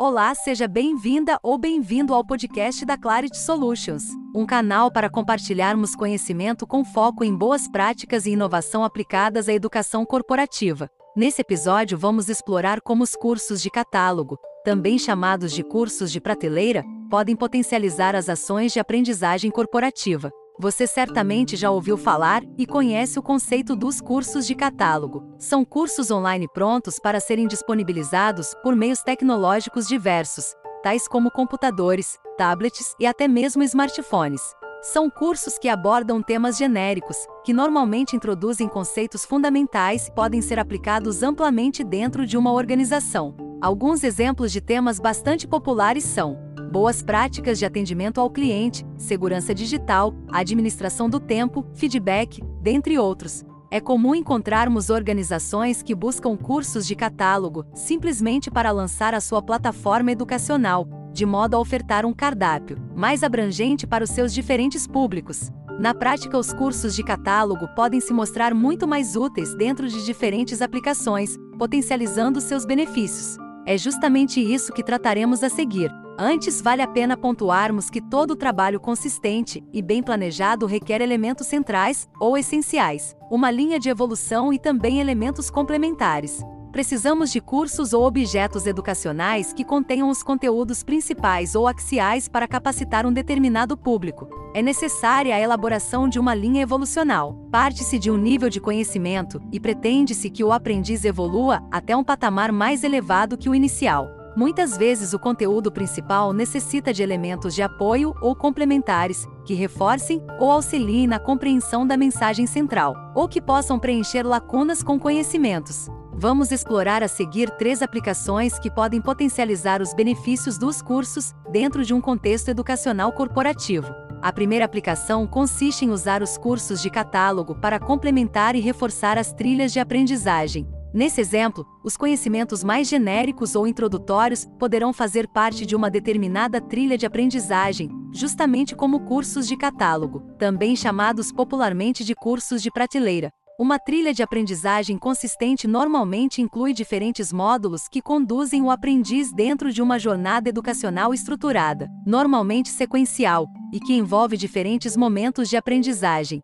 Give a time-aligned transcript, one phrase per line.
[0.00, 6.68] Olá, seja bem-vinda ou bem-vindo ao podcast da Clarity Solutions, um canal para compartilharmos conhecimento
[6.68, 10.88] com foco em boas práticas e inovação aplicadas à educação corporativa.
[11.16, 16.84] Nesse episódio, vamos explorar como os cursos de catálogo, também chamados de cursos de prateleira,
[17.10, 20.30] podem potencializar as ações de aprendizagem corporativa.
[20.60, 25.32] Você certamente já ouviu falar e conhece o conceito dos cursos de catálogo.
[25.38, 32.92] São cursos online prontos para serem disponibilizados por meios tecnológicos diversos, tais como computadores, tablets
[32.98, 34.42] e até mesmo smartphones.
[34.82, 41.22] São cursos que abordam temas genéricos, que normalmente introduzem conceitos fundamentais e podem ser aplicados
[41.22, 43.36] amplamente dentro de uma organização.
[43.60, 50.14] Alguns exemplos de temas bastante populares são boas práticas de atendimento ao cliente, segurança digital,
[50.30, 53.44] administração do tempo, feedback, dentre outros.
[53.70, 60.12] É comum encontrarmos organizações que buscam cursos de catálogo simplesmente para lançar a sua plataforma
[60.12, 65.50] educacional, de modo a ofertar um cardápio mais abrangente para os seus diferentes públicos.
[65.78, 70.60] Na prática, os cursos de catálogo podem se mostrar muito mais úteis dentro de diferentes
[70.60, 73.36] aplicações, potencializando seus benefícios.
[73.64, 75.92] É justamente isso que trataremos a seguir.
[76.20, 82.08] Antes, vale a pena pontuarmos que todo trabalho consistente e bem planejado requer elementos centrais
[82.18, 86.42] ou essenciais, uma linha de evolução e também elementos complementares.
[86.72, 93.06] Precisamos de cursos ou objetos educacionais que contenham os conteúdos principais ou axiais para capacitar
[93.06, 94.28] um determinado público.
[94.54, 97.46] É necessária a elaboração de uma linha evolucional.
[97.48, 102.50] Parte-se de um nível de conhecimento e pretende-se que o aprendiz evolua até um patamar
[102.50, 104.17] mais elevado que o inicial.
[104.38, 110.52] Muitas vezes o conteúdo principal necessita de elementos de apoio ou complementares, que reforcem ou
[110.52, 115.88] auxiliem na compreensão da mensagem central, ou que possam preencher lacunas com conhecimentos.
[116.12, 121.92] Vamos explorar a seguir três aplicações que podem potencializar os benefícios dos cursos dentro de
[121.92, 123.92] um contexto educacional corporativo.
[124.22, 129.32] A primeira aplicação consiste em usar os cursos de catálogo para complementar e reforçar as
[129.32, 135.76] trilhas de aprendizagem, Nesse exemplo, os conhecimentos mais genéricos ou introdutórios poderão fazer parte de
[135.76, 142.62] uma determinada trilha de aprendizagem, justamente como cursos de catálogo, também chamados popularmente de cursos
[142.62, 143.30] de prateleira.
[143.60, 149.82] Uma trilha de aprendizagem consistente normalmente inclui diferentes módulos que conduzem o aprendiz dentro de
[149.82, 156.40] uma jornada educacional estruturada, normalmente sequencial, e que envolve diferentes momentos de aprendizagem,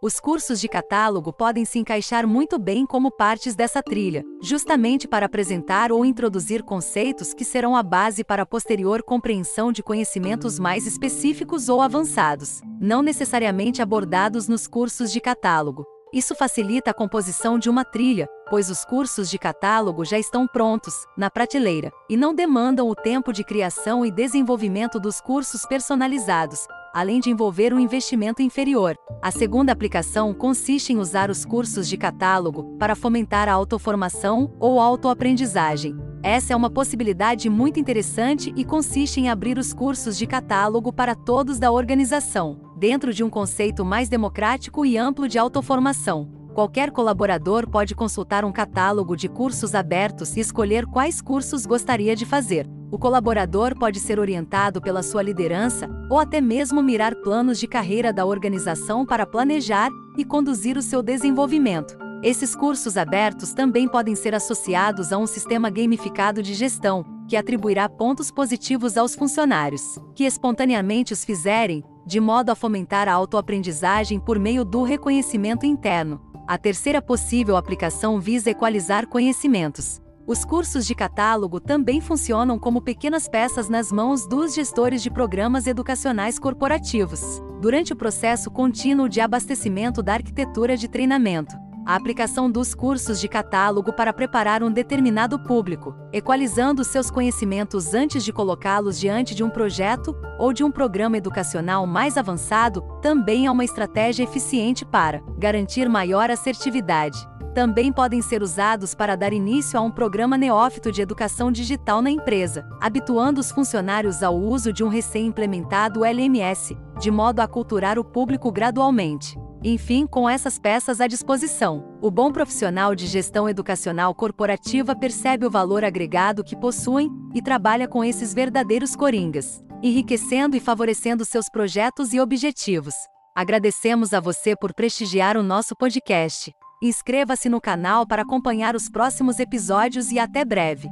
[0.00, 5.26] os cursos de catálogo podem se encaixar muito bem como partes dessa trilha, justamente para
[5.26, 10.86] apresentar ou introduzir conceitos que serão a base para a posterior compreensão de conhecimentos mais
[10.86, 15.84] específicos ou avançados, não necessariamente abordados nos cursos de catálogo.
[16.12, 20.94] Isso facilita a composição de uma trilha, pois os cursos de catálogo já estão prontos,
[21.16, 27.20] na prateleira, e não demandam o tempo de criação e desenvolvimento dos cursos personalizados, além
[27.20, 28.96] de envolver um investimento inferior.
[29.20, 34.80] A segunda aplicação consiste em usar os cursos de catálogo para fomentar a autoformação ou
[34.80, 35.96] autoaprendizagem.
[36.22, 41.14] Essa é uma possibilidade muito interessante e consiste em abrir os cursos de catálogo para
[41.14, 46.28] todos da organização, dentro de um conceito mais democrático e amplo de autoformação.
[46.54, 52.26] Qualquer colaborador pode consultar um catálogo de cursos abertos e escolher quais cursos gostaria de
[52.26, 52.68] fazer.
[52.90, 58.12] O colaborador pode ser orientado pela sua liderança ou até mesmo mirar planos de carreira
[58.12, 61.98] da organização para planejar e conduzir o seu desenvolvimento.
[62.22, 67.88] Esses cursos abertos também podem ser associados a um sistema gamificado de gestão, que atribuirá
[67.90, 74.38] pontos positivos aos funcionários, que espontaneamente os fizerem, de modo a fomentar a autoaprendizagem por
[74.38, 76.20] meio do reconhecimento interno.
[76.46, 80.00] A terceira possível aplicação visa equalizar conhecimentos.
[80.28, 85.66] Os cursos de catálogo também funcionam como pequenas peças nas mãos dos gestores de programas
[85.66, 91.56] educacionais corporativos, durante o processo contínuo de abastecimento da arquitetura de treinamento.
[91.86, 98.22] A aplicação dos cursos de catálogo para preparar um determinado público, equalizando seus conhecimentos antes
[98.22, 103.50] de colocá-los diante de um projeto ou de um programa educacional mais avançado, também é
[103.50, 107.18] uma estratégia eficiente para garantir maior assertividade
[107.54, 112.10] também podem ser usados para dar início a um programa neófito de educação digital na
[112.10, 118.04] empresa, habituando os funcionários ao uso de um recém-implementado LMS, de modo a aculturar o
[118.04, 119.38] público gradualmente.
[119.62, 125.50] Enfim, com essas peças à disposição, o bom profissional de gestão educacional corporativa percebe o
[125.50, 132.12] valor agregado que possuem e trabalha com esses verdadeiros coringas, enriquecendo e favorecendo seus projetos
[132.12, 132.94] e objetivos.
[133.34, 136.52] Agradecemos a você por prestigiar o nosso podcast.
[136.80, 140.88] Inscreva-se no canal para acompanhar os próximos episódios e até breve.